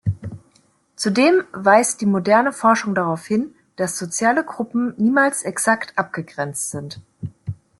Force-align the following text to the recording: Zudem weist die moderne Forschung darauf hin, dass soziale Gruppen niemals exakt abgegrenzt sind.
Zudem 0.95 1.43
weist 1.51 2.01
die 2.01 2.07
moderne 2.07 2.53
Forschung 2.53 2.95
darauf 2.95 3.27
hin, 3.27 3.53
dass 3.75 3.99
soziale 3.99 4.43
Gruppen 4.43 4.95
niemals 4.97 5.43
exakt 5.43 5.95
abgegrenzt 5.95 6.71
sind. 6.71 6.99